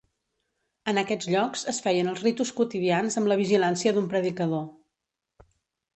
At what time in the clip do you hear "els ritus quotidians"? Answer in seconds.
2.13-3.21